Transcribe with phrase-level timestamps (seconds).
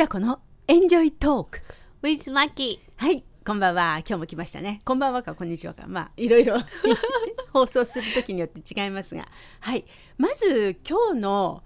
[0.00, 1.60] さこのエンジョイトーク。
[2.00, 3.22] With マキはい。
[3.44, 3.98] こんばんは。
[3.98, 4.80] 今日も来ましたね。
[4.82, 5.84] こんばんはかこんにちはか。
[5.86, 6.56] まあいろいろ。
[7.52, 9.28] 放送する時によって違いますが。
[9.60, 9.84] はい。
[10.16, 11.62] まず今日の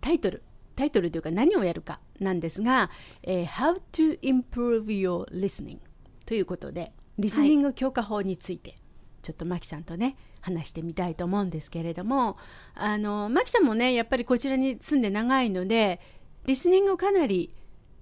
[0.00, 0.42] タイトル。
[0.74, 2.90] タイトルというか何をやるかなんですが、
[3.22, 5.78] えー How to improve your listening
[6.24, 8.74] ということでリスニング強化法について、
[9.22, 12.36] ちょっとマキさんとね話してみたいと思うんですけれども
[12.74, 16.00] あのマキさんもねやっぱりこちらに住んで長いので
[16.46, 17.54] リスニングかなり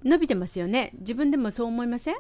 [0.05, 0.93] 伸びてますよね。
[1.01, 2.17] 自分でもそう思いません？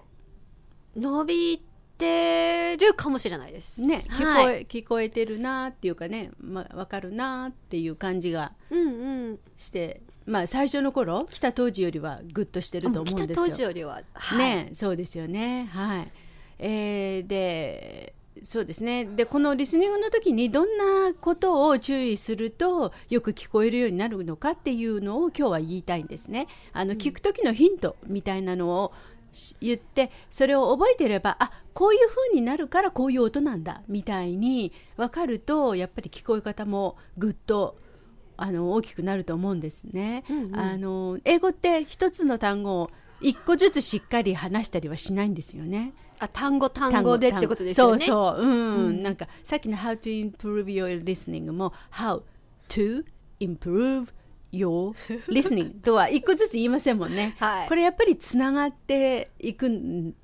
[0.97, 1.62] 伸び
[1.98, 3.80] てるかもしれないです。
[3.83, 9.38] ね聞こえ,、はい聞こえてるなっていうかね、まあ、分かるなっていう感じがうんうん。
[9.57, 13.27] してまあ最初の頃来た当時よりはグッとしてると思うんですよ。
[13.27, 15.69] 来た当時よりは、はい、ねそうですよね。
[15.73, 16.12] はい。
[16.59, 26.47] えーでそうですねでこのリスニングの時にどんなことを注意するとよく聞こえるようになるのかっていうのを今日は言いたいんですね。
[26.75, 28.93] あの聞く時のヒントみたいなのを
[29.33, 37.79] し言ってそれを覚えてればあこういう風になるからこういう音なんだみたいに分かるとやっぱり聞こえ方もぐっと
[38.37, 40.23] あの大きくなると思うんですね。
[40.29, 42.90] うんうんあの英語って一つの単語を
[43.23, 45.95] 一個ずつしっかり話したりはしないんですよね。
[46.25, 48.07] あ単語単語でってことですよね。
[48.07, 49.03] そうそう、うん、うん。
[49.03, 52.23] なんかさっきの How to improve your listening も How
[52.69, 53.05] to
[53.41, 54.13] improve
[54.52, 54.95] your
[55.29, 57.37] listening とは一個ずつ言いませんもんね。
[57.39, 57.69] はい。
[57.69, 60.15] これやっぱりつながっていくん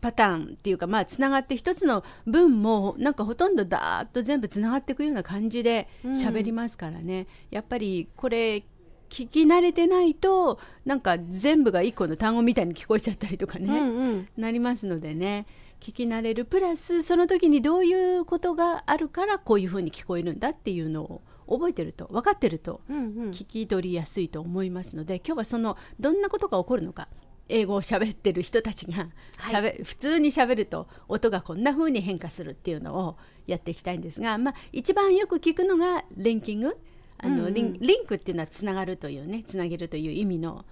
[0.00, 8.64] パターンっていうかまあつながって一つの文もなんかほとんどダーッと全部つながっていくような感じで喋りますからね、やっぱりこれ
[9.08, 14.28] 聞き慣れてないとなんか全部が一個の単語みたいに聞こえちゃったりとかね、うんうん。
[14.36, 15.46] なりますのでね。
[15.80, 23.30] 聞き慣れるプラスその時にどういうことがあるからこういうふうに聞こえるんだっていうのを覚えてると分かってるとうんうん。
[23.30, 27.08] 聞き取りやすいと思いますので今日はそのどんなことが起こるのか
[27.48, 29.08] 英語を喋ってる人たちが
[29.42, 36.76] しゃべ、普通に喋ると音がこんな風に変化するっていうのをやっていきたいんですが、まあ、一番よく聞くのがリンキング
[37.18, 37.54] あの、うんうん。
[37.54, 40.64] リンリンクっていうのはつながるというねつなげるという意味の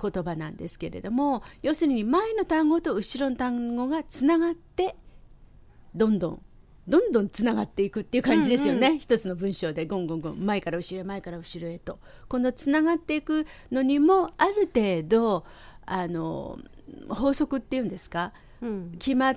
[0.00, 4.94] 言葉なんですけれども要するに前の単語と後ろの単語がつながって
[5.94, 6.42] どんどん
[6.86, 9.86] どんどんつながっていくっていう感じですよね、一つの文章で。
[9.86, 10.46] ゴンゴンゴン。
[10.46, 11.98] 前から後ろへ前から後ろへと。
[12.28, 15.44] このつながっていくのにもある程度
[15.84, 16.60] あの
[17.08, 18.32] 法則っていうんですか？
[18.62, 18.92] うん。
[19.00, 19.34] 決ま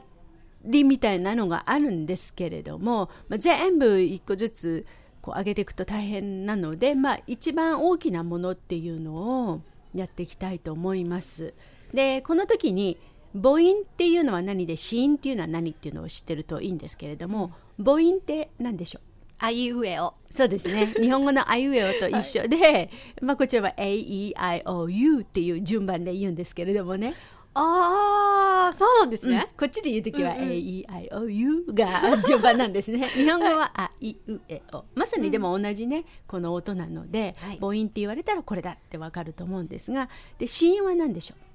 [0.63, 4.85] りみたいなのがあるんですけれども、まあ、全部一個ずつ
[5.21, 9.61] こう上げていくと大変なので、まあ、一番大きなものっていうのを
[9.93, 11.53] やっていきたいと思います。
[11.93, 12.97] でこの時に
[13.33, 19.01] 母音っていうのは何で子音っていうのは何っていうのを知ってるといいんですけれども母音って何でしょう？
[19.41, 20.13] あいうえお。
[20.29, 20.93] そうですね。
[20.99, 22.89] 日本語のあいうえおと一緒で、
[23.21, 27.13] まあ、こちらは AEIOU っていう順番で言うんですけれどもね
[27.61, 29.35] ああそうなんですうん。
[29.35, 30.49] ね、こっちで言う時はうんうん。
[30.49, 33.07] AEIOU が順番なんですね。
[33.09, 34.85] 日本語はあいうえお。
[34.95, 37.57] まさにでも同じね、この音なので、はい。
[37.59, 41.49] 母音って言われたらこれだってわかると思うんですがで子音は何でしょう。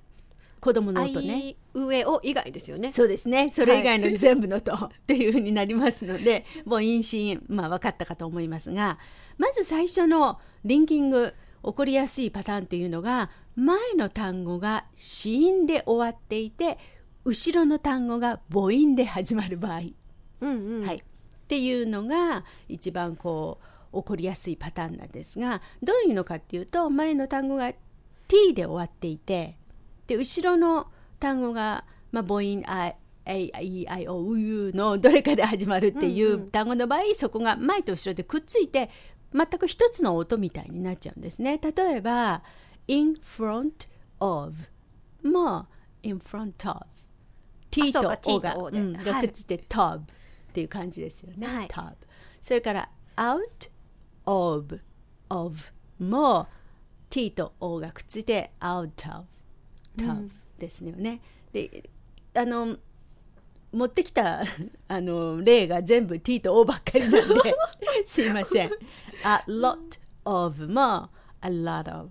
[0.61, 1.49] 子供のあ音ね。
[1.51, 2.91] いうえお以外ですよね。
[2.93, 3.51] そうですね。
[3.51, 8.99] それ以外の全部の音っていうふうになりますので母音子音まあ分かったかと思いますが
[9.37, 16.79] まず最初のリンキング起こりやすいパターンというのが前の単語が子音で終わっていて
[17.25, 19.81] 後ろの単語が母音で始まる場合、
[20.41, 20.87] うんうん。
[20.87, 21.03] はい、っ
[21.49, 23.59] ていうのが一番こ
[23.93, 27.73] う起こりやすいパターンなんですがどういうのかっていうと前の単語が
[28.29, 29.57] t で終わっていて
[30.07, 30.89] で後ろの
[31.19, 32.97] 単語が、まあ、母音 I
[33.27, 36.51] A E I O U のどれかで始まるっていんううん。
[36.51, 38.91] 単語の場合、そこが前と後ろでくっついて
[39.35, 41.59] 全く一つの音みたいになっちゃうんですね。
[41.59, 42.43] 例えば
[42.87, 43.89] in front
[44.21, 44.55] of
[45.23, 45.67] も
[46.03, 46.87] in front of
[47.71, 49.05] T と O が T うんはい。
[49.05, 50.05] がくっついて tub っ
[50.53, 51.47] ていう感じですよね。
[51.47, 51.69] はい。
[52.41, 53.71] それから out
[54.27, 54.81] of
[55.31, 55.59] of
[55.99, 56.47] も
[57.11, 58.85] T と O がくっついて out
[59.17, 59.27] of
[59.97, 61.21] tub ですよね。
[61.53, 61.91] で
[62.35, 62.77] あの
[63.75, 64.43] 持ってきた
[64.89, 67.55] あの例が全部 T と O ばっかりなんで
[68.05, 68.71] すいません。
[69.25, 69.79] a lot
[70.25, 71.11] of も
[71.41, 72.11] a lot of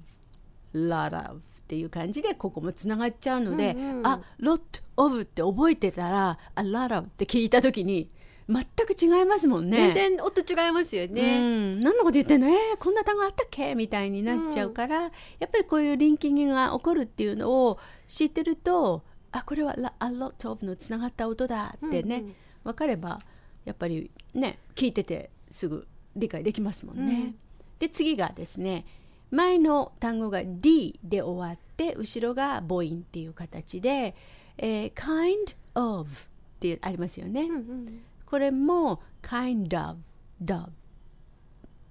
[0.73, 4.07] lot of っていう感じでここもつながっちゃうので、うんうん。
[4.07, 4.61] あ lot
[4.97, 8.09] of って覚えてたら a lot of って聞いた時に
[8.49, 9.93] 全く違いますもんね。
[9.93, 12.49] 全然音違いますようね、ん、何のこと言ってんの？
[12.49, 13.73] えーこんな単語あったっけ？
[13.75, 15.07] みたいになっちゃうから、や
[15.45, 22.35] っぱりこういうリンキングが起こるっていうのを知ってるとあこれは a lot of のつながった音だってね、うんうん。
[22.63, 23.19] 分かれば
[23.65, 27.13] やっぱりね聞いててすぐ理解できますもんね。
[27.13, 27.35] うん。
[27.79, 28.85] で次がですね
[29.31, 34.15] 前の単語が D で終わって後ろが母音っていう形で、
[34.57, 36.15] えー kind of っ
[36.59, 37.41] ていうありますよね。
[37.41, 38.01] うんうん。
[38.25, 39.99] これも kind of
[40.43, 40.67] dove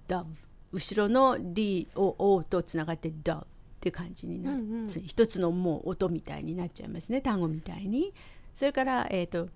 [0.07, 0.25] dove
[0.71, 3.45] 後ろの D を O とつながって dove
[3.83, 4.87] っていう感じになる、うんうん。
[4.87, 8.13] つ一つのもう音みたいになっちゃいますね単語みたいに。
[8.55, 9.49] それからえっ、と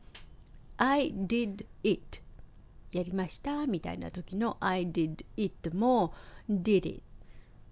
[0.76, 2.20] I did it
[2.92, 6.14] やりましたみたいな時の I did it も
[6.50, 7.02] did it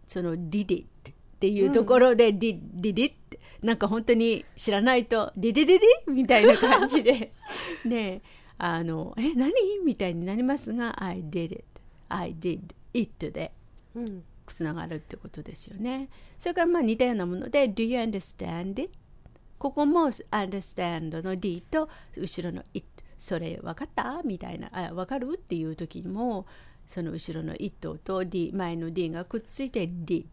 [0.07, 3.15] その did it っていうところで did, did it
[3.61, 5.81] なんか本当に知らないと did it did it
[6.11, 7.33] みたいな感じで。
[7.83, 8.21] ね
[8.57, 9.51] あのえ何？
[9.83, 11.65] みたいになりますが I did it
[12.07, 12.61] I did
[12.93, 13.51] it で。
[13.59, 13.64] うん
[14.47, 16.09] つながるってことですよね。
[16.37, 18.89] それからまあ似たようなもので Do you understand it?
[19.57, 22.85] ここも understand の D と後ろの it
[23.17, 24.21] それ分かった？
[24.23, 25.33] みたいなあ分かる？
[25.35, 26.45] っていう時にも
[26.85, 30.25] その後ろの it と D 前の D がくっついて did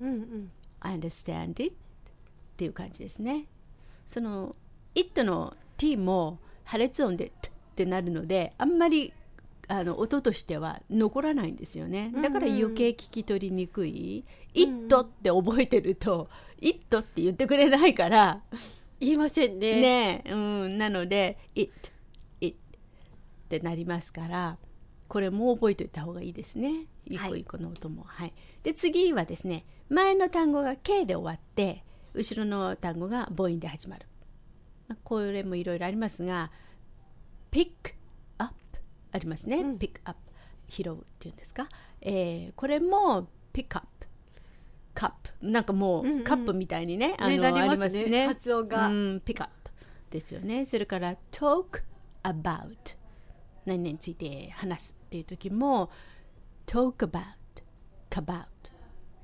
[0.00, 0.50] うんうん。
[0.80, 1.72] Understand it っ
[2.56, 3.46] ていう感じですね。
[4.06, 4.56] その
[4.94, 9.12] it の t も破裂音で t ってなるのであんまり
[9.70, 12.12] あの音としては残らないんですよね。
[12.12, 14.24] だから余計聞き取りにくい。
[14.52, 16.28] it って覚えてると
[16.60, 18.40] it って言ってくれないから
[18.98, 19.80] 言いませんね。
[19.80, 21.70] ねうん、なので it
[22.40, 24.58] it ってなりますから
[25.06, 28.02] これも覚えておいた方がいいですね一個一個の音も。
[28.02, 28.32] はい
[28.64, 34.06] で次はですね前の単語が K で終わって後ろの単語が母音で始まる。
[34.88, 36.50] まあこれもいろいろありますが
[37.52, 37.99] pick up
[39.12, 39.76] ありますね、うん。
[39.76, 40.18] pick up
[40.68, 41.68] 拾うっていうんですか、
[42.00, 43.86] えーこれも pick up
[44.94, 46.24] カップなんかもうんううん。
[46.24, 48.00] カップみたいにね、ねなりますね。
[48.00, 48.88] あり発音が。
[48.88, 49.70] うん、ピックアップ
[50.10, 50.64] ですよね。
[50.64, 51.82] それから talk
[52.22, 52.76] about
[53.64, 55.90] 何々について話すっていう時も
[56.66, 57.22] talk about
[58.08, 58.46] カバウ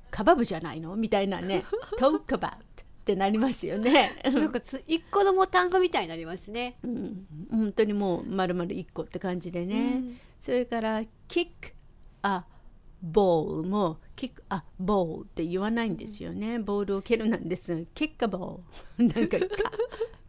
[0.09, 0.95] カバブじゃないの？
[0.95, 1.63] みたいなね。
[1.99, 2.57] talk about
[3.07, 4.11] ってなりますよね。
[4.25, 6.77] なんかつ一個のも単語みたいになりますね。
[6.83, 10.19] うん、本当にもう丸々1個って感じでね、うん。
[10.37, 11.47] それから kick
[12.23, 12.43] a
[13.01, 17.87] ball も kick a ball って言わないんですよね、ボールを蹴るなんです。
[17.95, 18.59] kick a ball
[18.99, 19.45] なんかか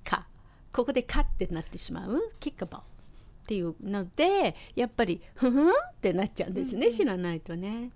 [0.05, 0.29] か。
[0.73, 2.83] ここでかってなってしまう？kick a ball っ
[3.49, 7.91] ていうのでやっぱりふふんってなっちゃうんですね、知らないとね。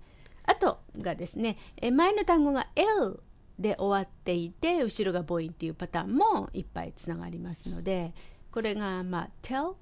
[0.45, 3.23] あとがですねえ前の単語が L
[3.59, 8.13] で終わっていて後ろが母音っていうパターンもいっぱいつながりますので
[8.51, 9.75] これがまあ tell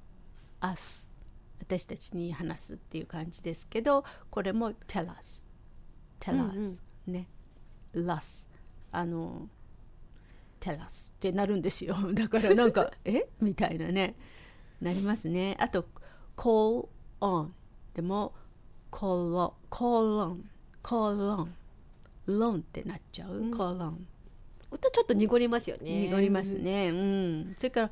[0.61, 1.09] us
[1.59, 5.47] 私たちに話すっていう感じですけどこれも tell us
[6.19, 7.27] tell us、ね。
[7.93, 8.47] us
[8.91, 9.49] あの
[10.59, 11.95] tell us ってなるんですよ。
[12.13, 13.27] だからなんか え？
[13.41, 14.15] みたいなね。
[14.79, 15.57] なりますね。
[15.59, 15.85] あと
[16.37, 16.87] call
[17.19, 17.49] on
[17.93, 18.33] でも
[18.91, 20.43] call on call on
[20.83, 21.60] call on
[22.37, 23.93] loan ってなっちゃう、call on
[24.71, 26.03] 音ちょっと濁りますよね。
[26.03, 27.91] 濁りますね、うん、それから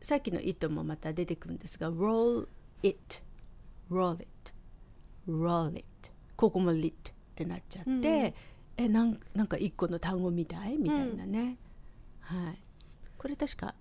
[0.00, 2.46] さっきの「it」もまた出てくるんですが「roll
[2.82, 2.98] it」
[3.90, 4.28] 「roll it」
[5.28, 5.84] 「roll it」
[6.36, 6.94] ここも「lit」っ
[7.34, 8.04] てなっちゃって、うん。
[8.76, 10.76] えなんなんか一個の単語みたい？
[10.78, 11.58] みたいなね、
[12.20, 12.58] はい。
[13.16, 13.74] これ確か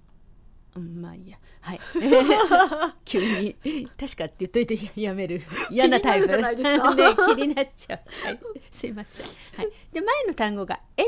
[0.75, 1.37] うんまあいいや。
[1.61, 1.79] はい。
[3.05, 3.55] 急に。
[3.97, 5.41] 確かって言っといてややめる。
[5.69, 6.27] 嫌なタイプ。
[6.27, 6.35] で
[7.35, 8.39] 気になっちゃう、はい、
[8.71, 9.25] すいません、
[9.57, 11.07] はい、で前の単語が「n」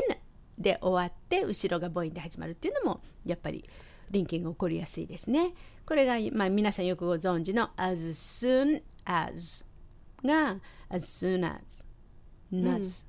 [0.58, 3.68] で終わって後ろが母音で始まるっていうのもやっぱり
[4.10, 5.52] リンキング起こりやすいですね。
[5.84, 9.64] これが、まあ、皆さんよくご存知の「as soon as」
[10.24, 11.84] が「as soon as」
[12.52, 13.04] 「nas」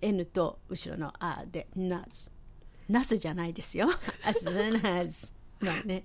[0.00, 2.30] N と後ろの「あ」で「nas」
[2.88, 3.88] 「nas」じゃないですよ
[4.24, 6.04] 「as soon as」まあね。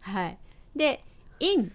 [0.00, 0.38] はい。
[0.74, 1.04] で
[1.40, 1.72] 「in」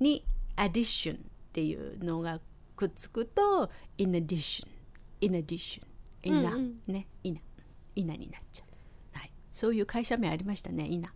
[0.00, 0.24] に
[0.56, 1.20] 「addition」っ
[1.52, 2.40] ていうのが
[2.76, 4.66] くっつくと「in addition」
[5.20, 5.82] 「in addition」
[6.22, 7.42] 「in a、うんね「in a」
[7.96, 11.08] 「in a」になっちゃう、はい、そういう会社名ありましたね「in a」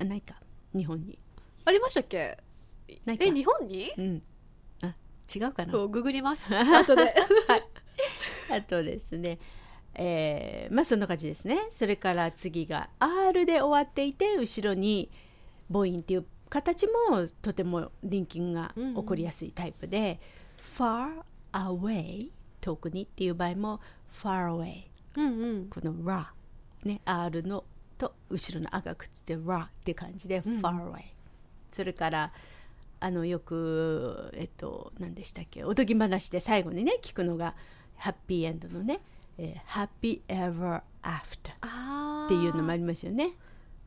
[0.00, 0.40] あないか。
[0.74, 1.18] 日本に。
[1.64, 2.36] ありましたっけ？
[3.04, 3.24] ないか。
[3.24, 3.92] え日本に？
[3.96, 4.22] うん。
[4.82, 4.96] あ
[5.34, 5.72] 違うかな。
[5.72, 6.52] ググります。
[6.56, 7.14] 後で。
[8.50, 9.38] あとですね、
[9.94, 11.66] えーまあそんな感じですね。
[11.70, 15.10] それから次が R で終わっていて後ろに
[15.72, 20.20] 母音っていう形もとてもリンキングが起こりやすいタイプで、
[20.76, 21.22] far
[21.52, 22.28] away
[22.60, 23.80] 遠くにっていう場合も
[24.12, 24.84] far away
[25.16, 25.66] うんうん。
[25.68, 26.26] この ra
[26.84, 27.64] ね R の
[27.96, 31.02] と後ろの「あ」がくっついて ra って感じで far away、
[31.70, 32.32] それから
[33.00, 35.64] あのよくえっと何でしたっけ？
[35.64, 37.54] おとぎ話で最後にね聞くのが
[37.96, 39.00] ハッピーエンドのね
[39.38, 41.52] 「えー、Happy Ever After」。
[42.26, 43.32] っていうのもありますよね。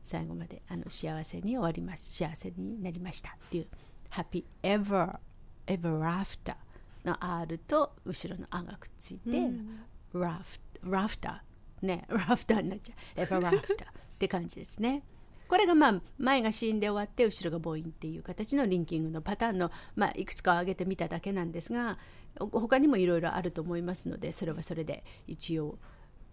[0.02, 2.12] 最後まであの幸せに終わります。
[2.12, 3.66] 幸せになりましたっていう
[4.10, 5.18] 「Happy Ever
[5.66, 6.56] Ever After」
[7.04, 9.80] の R と後ろの「あ」がくっついて、うん。
[10.14, 13.20] ラフラフターねラフターになっちゃう。
[13.20, 13.76] Ever after っ
[14.18, 15.02] て感じですね
[15.48, 21.98] これがまあ前が死んで終わって後ろが母音っていう形のリンキングのパターンの、まあ、いくつかを挙げてみただけなんですが
[22.38, 25.78] 他にもいろいろあると思いますのでそれはそれで一応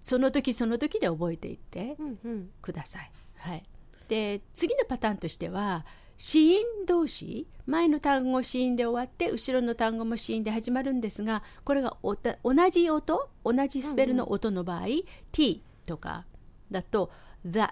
[0.02, 3.12] その時その時で覚えていってうんうんください。
[3.38, 3.64] はい、
[4.08, 5.86] で次のパターンとしては
[6.18, 14.86] 子音同士前の単語子音で終わって後ろの単語も子音で始まるんですがこれがおた同じ音同じスペルの音の場合、
[15.32, 16.26] t とか
[16.72, 17.12] だと
[17.46, 17.72] that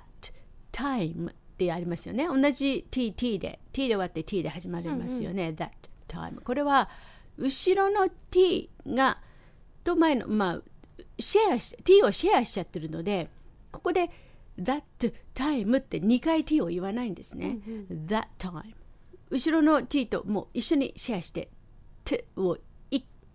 [0.74, 2.28] time ってありますよね。
[2.28, 3.60] 同じ t t で。
[3.72, 5.70] T で終わって t で始まりますよね、that
[6.08, 6.90] time これは
[7.38, 9.20] 後ろの t が
[9.84, 10.62] と前のまあ
[11.18, 13.30] シェアし t をシェアしちゃってるので
[13.72, 14.10] ここで
[14.60, 14.84] that
[15.34, 18.74] time って2回 t を言わないんですね、that time
[19.30, 21.50] 後ろの t ともう一緒にシェアして
[22.04, 22.58] t を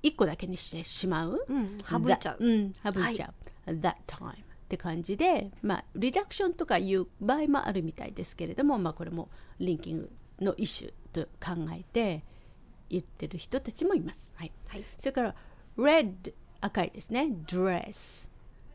[0.03, 1.79] 1個だけにしてしまう、うん。
[1.79, 2.45] 省いちゃう。
[2.45, 3.33] うん、省いちゃ
[3.67, 4.35] う、that time
[4.69, 10.11] って感じでまあリダクションとかいう場合もあるみたいですけれどもまあこれもリンキング
[10.43, 12.23] の一種と考えて
[12.91, 14.31] 言ってる人たちもいます。
[14.35, 14.53] はい。
[14.67, 14.85] はい。
[14.99, 15.35] それから
[15.79, 17.29] red 赤いですね。
[17.47, 18.29] dress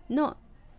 [0.10, 0.36] の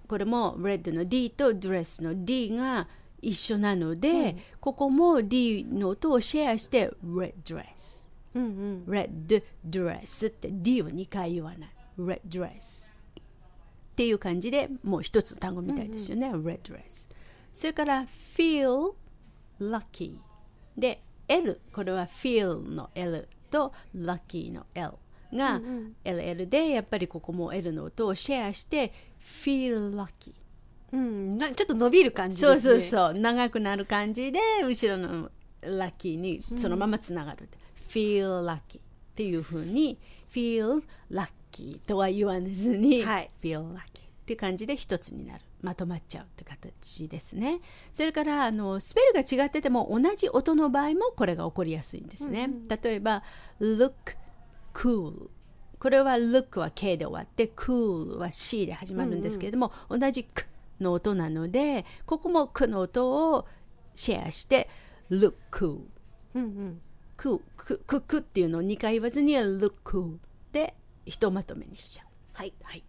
[0.09, 2.89] これも red の D と dress の D が
[3.23, 8.85] 一緒なので、ここも D の音をシェアして red dress うんうん。
[8.89, 11.71] red dress って D を2回言わない。
[11.99, 12.94] red dress
[13.95, 17.09] っていう感じでもう一つの単語みたいですよね、red dress
[17.53, 18.95] それから feel
[19.61, 20.17] lucky
[20.77, 24.95] で L これは feel の L と lucky の L
[25.33, 25.61] が
[26.05, 30.35] LL でやっぱりここも L の音をシェアして feel lucky
[30.93, 32.73] うん、なちょっと伸びる感じそうですね。
[32.73, 37.49] そうそう長くなる感じで後ろのラッキーにそのままつながる、
[37.89, 38.81] feel lucky
[39.15, 39.97] っていうふうに
[40.33, 43.31] feel lucky とは言わずに、はい。
[43.41, 43.81] feel lucky っ
[44.27, 45.41] ていう感じで一つになる。
[45.63, 47.61] まとまっちゃうって形ですね。
[47.93, 52.51] それからあのスペルが違ってても同じ音の場合もこれが起こりやすいんですね、
[52.83, 53.23] 例えば
[53.61, 53.93] look
[54.75, 55.29] cool
[55.79, 60.45] これは look は K で終わって cool は C で始まるんですけれども、同じ K
[60.81, 63.47] の音なのでここも K の音を
[63.95, 64.69] シェアして
[65.09, 65.79] look cool
[66.35, 66.81] うんうん。
[67.25, 70.17] くくくくっていうのを2回言わずに look cool
[70.53, 70.75] で
[71.07, 72.07] ひとまとめにしちゃう。
[72.35, 72.53] はい。
[72.63, 72.85] はい、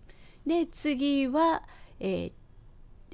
[0.45, 1.63] で次は、
[2.01, 2.31] えー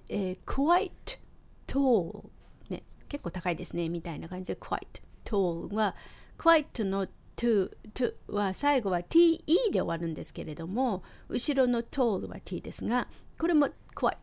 [0.09, 1.19] えー quite
[1.67, 2.25] tall、
[2.69, 4.79] ね、結構高いですねみたいな感じで quite
[5.23, 5.95] tall は
[6.39, 14.17] quite の to, to は最後は te で終わるんですけれども後ろの tall は t ですがこれも quite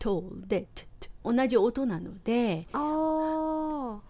[0.00, 2.78] tall で t, t 同じ音なのであ
[3.14, 3.17] あ。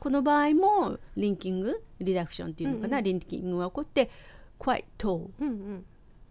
[0.08, 4.08] この場合もリンキングリダクションっていうのかな、リンキングが起こって
[4.58, 5.84] quite tall うんうん。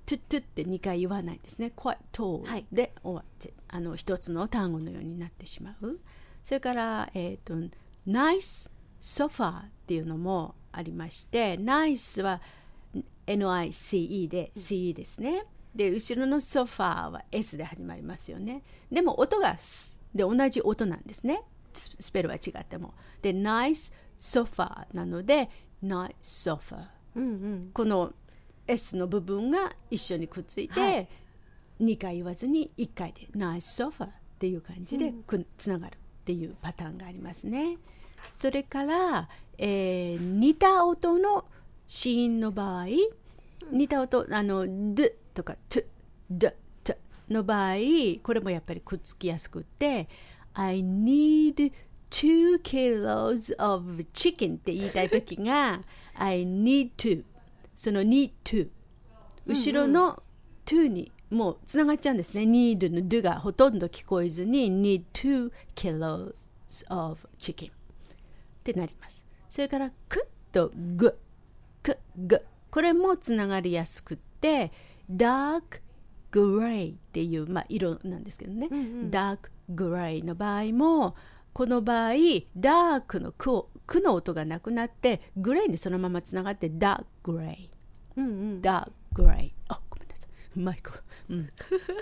[0.04, 1.72] トゥットゥって2回言わないですね。
[1.78, 6.00] quite tall はいで終わって、あの一つの単語のようになってしまう。
[6.42, 7.54] それから、えっ、と、
[8.08, 12.42] nice sofa っていうのもありまして、nice は
[13.28, 15.46] NICE で CE ですね。
[15.76, 18.64] で、後ろのソファーは S で始まりますよね。
[18.92, 21.44] でも音が S で同じ音なんですね。
[21.78, 22.94] ススペルは違っても。
[23.22, 25.50] で、nice sofa なので、
[25.84, 26.88] nice sofa。
[27.16, 27.70] うんうん。
[27.74, 28.14] この
[28.68, 31.08] S の部分が一緒にくっついて、はい
[31.80, 37.78] 2回言わずに1回で「ナイスソファ」っていう感じでくつながるっていうパターンがありますね。
[38.32, 41.46] それから、えー似た音の
[41.88, 42.88] 子音の場合
[43.72, 45.86] 似た音あの「d」とか「t」
[46.30, 46.50] 「d」
[46.84, 46.96] 「t」
[47.30, 47.76] の場合
[48.24, 50.10] これもやっぱりくっつきやすくって
[50.60, 51.72] 「I need
[52.10, 55.84] two kilos of chicken」って言いたい時が
[56.16, 57.24] 「I need to」
[57.76, 58.70] その「need to」
[59.46, 60.22] 後ろの
[60.66, 62.42] 「to」にもうつながっちゃうんですね。
[62.44, 66.34] need の do がほとんど聞こえずに need two kilos
[66.90, 67.74] of chicken っ
[68.64, 69.24] てなります。
[69.50, 71.18] それからくとぐ
[71.84, 72.42] くぐ。
[72.72, 74.72] これもつながりやすくって
[75.10, 75.82] dark
[76.32, 81.16] gray っていう、まあ、色なんですけどね、dark gray の場合も
[81.54, 82.14] この場合
[82.56, 87.70] ダークのくをくの音がなくなってグレーにそのままつながって dark gray
[88.18, 88.62] うんうん。
[88.62, 89.54] ダークグレイ。
[89.70, 90.60] あ、ごめんなさい。
[90.60, 91.04] マイク。
[91.30, 91.50] うん。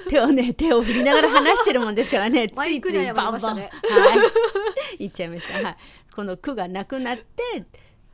[0.10, 3.56] 手をね、 手を振りながら話してるもんですからね、 ついついバンバン。
[3.58, 4.98] ねはい。
[5.00, 5.62] 言っちゃいました。
[5.62, 5.78] はい。
[6.16, 7.66] この句がなくなって、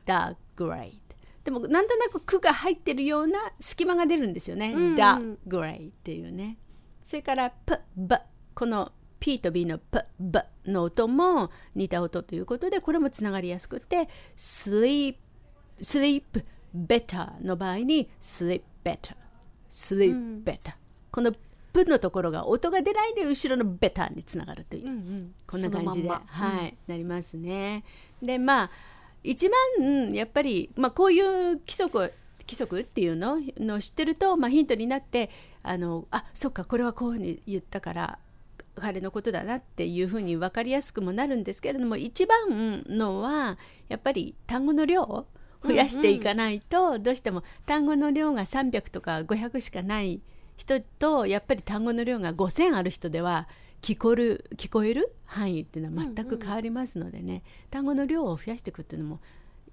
[0.04, 1.00] ダークグレイ。
[1.44, 4.72] でも、なんとなく句が入ってるような隙間が出るんですよね。
[4.74, 6.58] うんうんダークグレイっていうね。
[7.02, 8.16] それから、プ、ブ。
[8.54, 15.14] この P と B のプ、ブの音も似た音ということで、これもつながりやすくて、sleep
[15.80, 16.44] sleep
[16.76, 19.14] better の場合に sleep better
[19.70, 20.72] sleep better、
[21.12, 21.32] この
[21.72, 25.34] プのところが音が出ないで後ろのベターにつながるという、うんうん。
[25.46, 26.24] こんな感じで、まんま。
[26.26, 27.84] はい、なりますね。
[28.20, 28.70] でまあ
[29.22, 29.48] 一
[29.78, 32.00] 番やっぱり、まあ、こういう規則を
[32.40, 33.38] 規則っていうの？
[33.56, 35.30] の知ってると、まあ、ヒントになって
[35.62, 38.18] あのあそっかこれはこういうふうに言ったから
[38.74, 45.26] 彼のことだなっていうふうに分かりやすくもなるんですけれども一番のはやっぱり単語の量を
[45.64, 50.20] 増やしていかないと、どうしても単語の量が300とか500しかない
[50.56, 53.48] 人とやっぱり単語の量が5,000ある人では
[53.80, 59.20] 聞こえる聞こえる範囲っていうのは全く変わりますのでね、単語の量を増やしていくっていうのも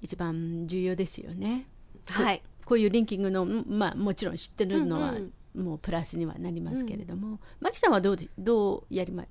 [0.02, 1.68] 一番重要ですよね。
[2.06, 9.28] はいこういうリンキングの、まあ、もちろん知ってるのは、うんもうプラスにはなりますけれども、マキさんはどうでどうやりまや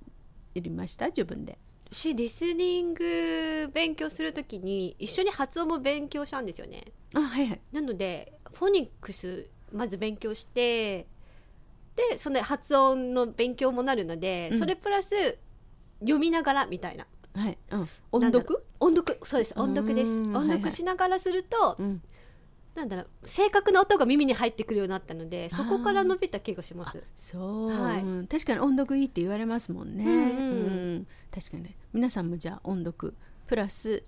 [0.62, 1.06] りました？
[1.06, 1.58] 自分で。
[1.90, 6.84] 私リスニング勉強するときに一緒に発音も勉強したんですよね。
[7.14, 7.60] あはいはい。
[7.72, 11.06] なのでフォニックスまず勉強して
[11.96, 14.58] でその発音の勉強もなるので、うん。
[14.58, 15.38] それプラス
[16.00, 17.06] 読みながらみたいな。
[17.34, 17.58] はい。
[17.70, 19.18] うん、音読、音読。
[19.22, 19.54] そうです。
[19.56, 20.10] 音読です。
[20.10, 20.36] うん。
[20.36, 22.02] 音読しながらすると、うん、
[22.78, 27.02] なんだろう正確な音が耳に入ってくるようになったのでそこから伸びた気がします。
[27.14, 28.02] そう、はい。
[28.02, 30.24] うん確かに音読いいって言われますもんね、うんうんう
[31.00, 31.06] ん。
[31.34, 31.74] 確かにね。
[31.92, 33.14] 皆さんもじゃあ音読
[33.46, 34.04] プラス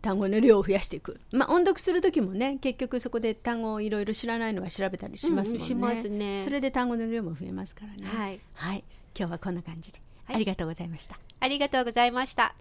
[0.00, 1.20] 単語の量を増やしていく。
[1.32, 6.42] まあ音読する時もね結局そこで単語をいろいろ知らないのは調べたりしますもんね、うんしますね。
[6.44, 8.06] それで単語の量も増えますからね。
[8.06, 8.40] はい。
[8.54, 8.84] はい、
[9.18, 10.36] 今日はこんな感じで、はい。
[10.36, 11.18] ありがとうございました。
[11.40, 12.54] ありがとうございました